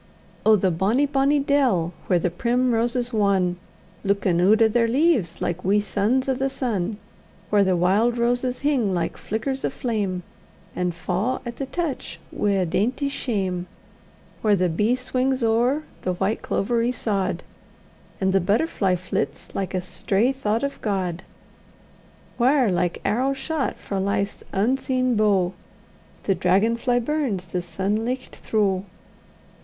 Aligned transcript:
Oh! 0.47 0.55
the 0.55 0.71
bonny, 0.71 1.05
bonny 1.05 1.37
dell, 1.37 1.93
whaur 2.09 2.17
the 2.17 2.31
primroses 2.31 3.11
wonn, 3.13 3.57
Luikin' 4.03 4.41
oot 4.41 4.59
o' 4.63 4.67
their 4.67 4.87
leaves 4.87 5.41
like 5.43 5.63
wee 5.63 5.79
sons 5.79 6.27
o' 6.27 6.33
the 6.33 6.49
sun; 6.49 6.97
Whaur 7.51 7.63
the 7.63 7.77
wild 7.77 8.17
roses 8.17 8.61
hing 8.61 8.95
like 8.95 9.15
flickers 9.15 9.63
o' 9.63 9.69
flame, 9.69 10.23
And 10.75 10.95
fa' 10.95 11.39
at 11.45 11.57
the 11.57 11.67
touch 11.67 12.19
wi' 12.31 12.53
a 12.53 12.65
dainty 12.65 13.09
shame; 13.09 13.67
Whaur 14.41 14.55
the 14.55 14.69
bee 14.69 14.95
swings 14.95 15.43
ower 15.43 15.83
the 16.01 16.13
white 16.13 16.41
clovery 16.41 16.91
sod, 16.91 17.43
And 18.19 18.33
the 18.33 18.41
butterfly 18.41 18.95
flits 18.95 19.53
like 19.53 19.75
a 19.75 19.81
stray 19.83 20.31
thoucht 20.31 20.63
o' 20.63 20.71
God; 20.81 21.21
Whaur, 22.39 22.71
like 22.71 23.01
arrow 23.05 23.33
shot 23.35 23.77
frae 23.77 23.99
life's 23.99 24.43
unseen 24.51 25.15
bow, 25.15 25.53
The 26.23 26.33
dragon 26.33 26.75
fly 26.75 26.97
burns 26.97 27.45
the 27.45 27.59
sunlicht 27.61 28.35
throu'! 28.37 28.83
Oh! 28.83 28.85